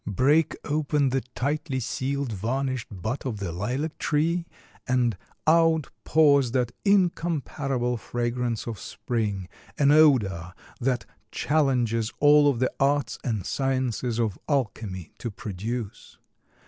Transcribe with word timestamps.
Break 0.07 0.55
open 0.65 1.09
the 1.09 1.21
tightly 1.35 1.79
sealed, 1.79 2.31
varnished 2.33 2.87
bud 2.89 3.21
of 3.23 3.37
the 3.37 3.51
lilac 3.51 3.99
tree, 3.99 4.47
and 4.87 5.15
out 5.45 5.91
pours 6.05 6.53
that 6.53 6.71
incomparable 6.83 7.97
fragrance 7.97 8.65
of 8.65 8.79
Spring, 8.79 9.47
an 9.77 9.91
odor 9.91 10.55
that 10.79 11.05
challenges 11.31 12.11
all 12.19 12.49
of 12.49 12.57
the 12.57 12.71
arts 12.79 13.19
and 13.23 13.45
sciences 13.45 14.19
or 14.19 14.31
alchemy 14.49 15.11
to 15.19 15.29
produce. 15.29 16.17